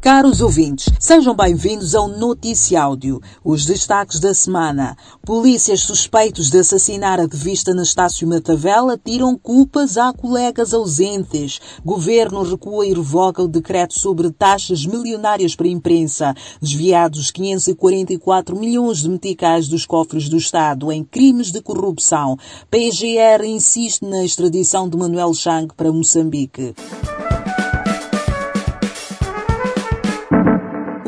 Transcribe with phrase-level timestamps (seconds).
[0.00, 3.20] Caros ouvintes, sejam bem-vindos ao Noticiáudio.
[3.44, 4.96] Os destaques da semana.
[5.24, 11.60] Polícias suspeitos de assassinar a devista Anastácio Matavela tiram culpas a colegas ausentes.
[11.84, 16.34] Governo recua e revoga o decreto sobre taxas milionárias para a imprensa.
[16.60, 22.36] Desviados 544 milhões de meticais dos cofres do Estado em crimes de corrupção.
[22.68, 26.74] PGR insiste na extradição de Manuel Chang para Moçambique.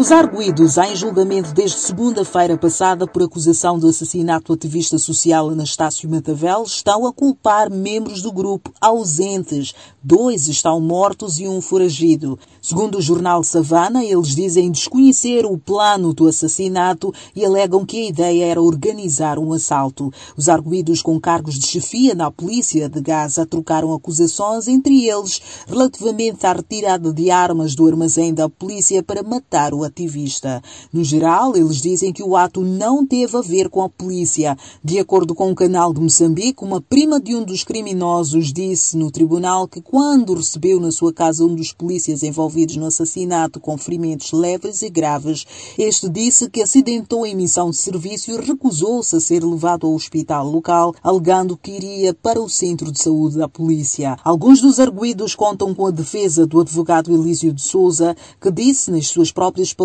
[0.04, 6.62] Os arguídos em julgamento desde segunda-feira passada por acusação de assassinato ativista social Anastácio Matavel
[6.64, 9.72] estão a culpar membros do grupo ausentes.
[10.02, 12.38] Dois estão mortos e um foragido.
[12.60, 18.08] Segundo o jornal Savana, eles dizem desconhecer o plano do assassinato e alegam que a
[18.10, 20.12] ideia era organizar um assalto.
[20.36, 26.44] Os arguídos com cargos de chefia na polícia de Gaza trocaram acusações entre eles relativamente
[26.44, 30.60] à retirada de armas do armazém da polícia para matar o ativista.
[30.92, 34.56] No geral, eles dizem que o ato não teve a ver com a polícia.
[34.82, 39.10] De acordo com o canal de Moçambique, uma prima de um dos criminosos disse no
[39.10, 44.32] tribunal que quando recebeu na sua casa um dos polícias envolvidos no assassinato com ferimentos
[44.32, 45.46] leves e graves,
[45.78, 50.50] este disse que acidentou em missão de serviço e recusou-se a ser levado ao hospital
[50.50, 54.16] local, alegando que iria para o centro de saúde da polícia.
[54.24, 59.06] Alguns dos arguídos contam com a defesa do advogado Elísio de Souza, que disse nas
[59.06, 59.83] suas próprias palavras,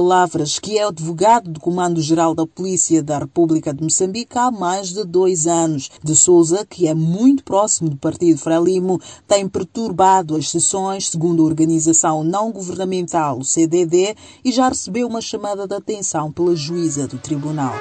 [0.62, 5.46] que é advogado do Comando-Geral da Polícia da República de Moçambique há mais de dois
[5.46, 5.90] anos.
[6.04, 11.46] De Souza, que é muito próximo do Partido Frelimo, tem perturbado as sessões, segundo a
[11.46, 17.18] organização não governamental, o CDD, e já recebeu uma chamada de atenção pela juíza do
[17.18, 17.74] tribunal.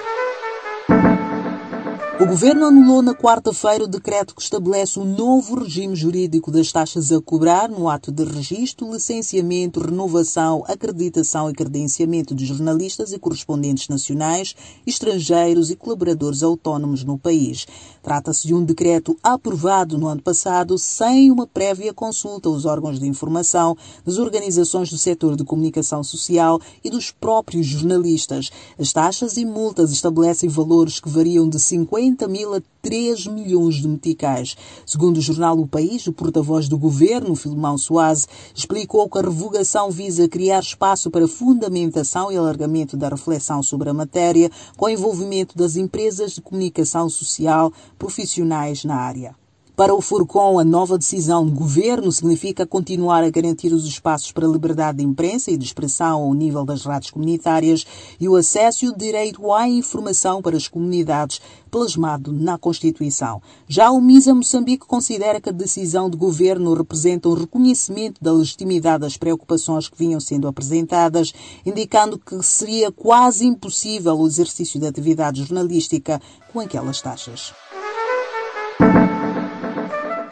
[2.21, 7.13] O governo anulou na quarta-feira o decreto que estabelece o novo regime jurídico das taxas
[7.13, 13.87] a cobrar no ato de registro, licenciamento, renovação, acreditação e credenciamento de jornalistas e correspondentes
[13.87, 17.69] nacionais, estrangeiros e colaboradores autónomos no país.
[18.03, 23.07] Trata-se de um decreto aprovado no ano passado sem uma prévia consulta aos órgãos de
[23.07, 28.51] informação, das organizações do setor de comunicação social e dos próprios jornalistas.
[28.77, 33.75] As taxas e multas estabelecem valores que variam de 50 40 mil a 3 milhões
[33.77, 34.57] de meticais.
[34.87, 39.91] Segundo o jornal O País, o porta-voz do governo, Filmão Soares, explicou que a revogação
[39.91, 45.77] visa criar espaço para fundamentação e alargamento da reflexão sobre a matéria, com envolvimento das
[45.77, 49.47] empresas de comunicação social profissionais na área.
[49.78, 54.44] Para o Furcon, a nova decisão do governo significa continuar a garantir os espaços para
[54.44, 57.87] a liberdade de imprensa e de expressão ao nível das rádios comunitárias
[58.19, 61.41] e o acesso e o direito à informação para as comunidades,
[61.71, 63.41] plasmado na Constituição.
[63.69, 69.03] Já o MISA Moçambique considera que a decisão do governo representa um reconhecimento da legitimidade
[69.03, 71.33] das preocupações que vinham sendo apresentadas,
[71.65, 76.21] indicando que seria quase impossível o exercício da atividade jornalística
[76.53, 77.53] com aquelas taxas.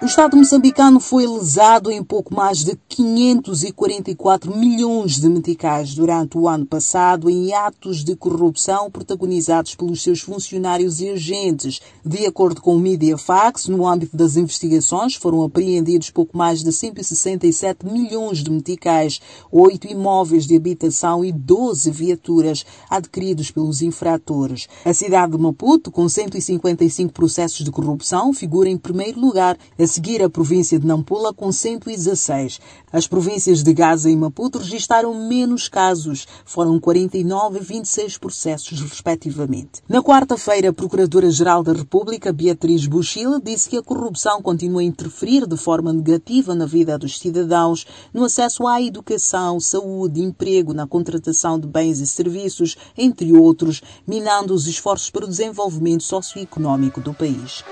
[0.07, 6.49] O Estado moçambicano foi lesado em pouco mais de 544 milhões de meticais durante o
[6.49, 11.81] ano passado em atos de corrupção protagonizados pelos seus funcionários e agentes.
[12.05, 17.85] De acordo com o Mediafax, no âmbito das investigações foram apreendidos pouco mais de 167
[17.85, 24.69] milhões de meticais, oito imóveis de habitação e 12 viaturas adquiridos pelos infratores.
[24.85, 29.59] A cidade de Maputo, com 155 processos de corrupção, figura em primeiro lugar
[29.97, 32.61] seguir a província de Nampula com 116.
[32.93, 39.83] As províncias de Gaza e Maputo registaram menos casos, foram 49 e 26 processos, respectivamente.
[39.89, 45.47] Na quarta-feira, a Procuradora-Geral da República, Beatriz Buchila, disse que a corrupção continua a interferir
[45.47, 51.59] de forma negativa na vida dos cidadãos, no acesso à educação, saúde, emprego, na contratação
[51.59, 57.65] de bens e serviços, entre outros, minando os esforços para o desenvolvimento socioeconómico do país.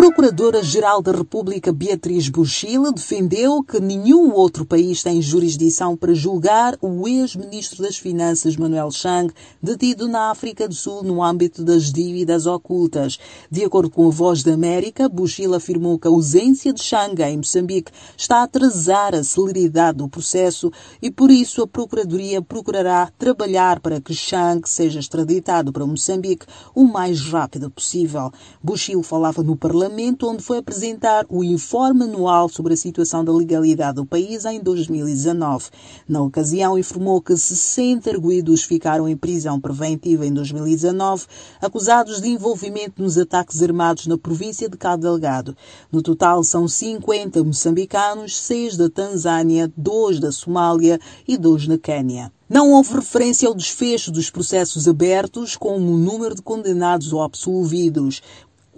[0.00, 7.06] Procuradora-Geral da República, Beatriz Buchila, defendeu que nenhum outro país tem jurisdição para julgar o
[7.06, 9.30] ex-ministro das Finanças, Manuel Chang,
[9.62, 13.18] detido na África do Sul no âmbito das dívidas ocultas.
[13.50, 17.36] De acordo com a Voz da América, Buchila afirmou que a ausência de Chang em
[17.36, 20.72] Moçambique está a atrasar a celeridade do processo
[21.02, 26.84] e, por isso, a Procuradoria procurará trabalhar para que Chang seja extraditado para Moçambique o
[26.84, 28.32] mais rápido possível.
[28.62, 33.32] Buchila falava no Parlamento Parlamento, onde foi apresentar o informe anual sobre a situação da
[33.32, 35.68] legalidade do país em 2019.
[36.08, 41.26] Na ocasião, informou que 60 arguídos ficaram em prisão preventiva em 2019,
[41.60, 45.56] acusados de envolvimento nos ataques armados na província de Cabo Delgado.
[45.90, 52.30] No total, são 50 moçambicanos, 6 da Tanzânia, 2 da Somália e 2 na Quênia.
[52.50, 58.20] Não houve referência ao desfecho dos processos abertos, como o número de condenados ou absolvidos.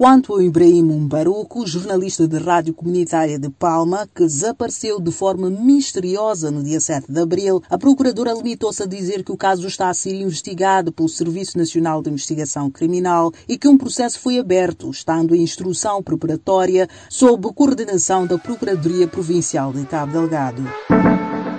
[0.03, 6.51] Quanto ao Ibrahim Mbaruco, jornalista de rádio comunitária de Palma, que desapareceu de forma misteriosa
[6.51, 9.95] no dia 7 de abril, a procuradora limitou-se a dizer que o caso está a
[9.95, 15.37] ser investigado pelo Serviço Nacional de Investigação Criminal e que um processo foi aberto, estando
[15.37, 20.65] em instrução preparatória sob coordenação da Procuradoria Provincial de Cabo Delgado.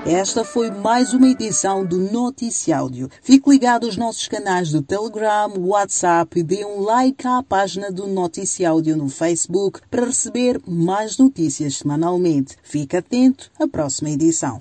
[0.06, 3.10] Esta foi mais uma edição do Noticiáudio.
[3.22, 8.06] Fique ligado aos nossos canais do Telegram, WhatsApp e dê um like à página do
[8.06, 12.58] Noticiáudio no Facebook para receber mais notícias semanalmente.
[12.64, 14.60] Fique atento à próxima edição.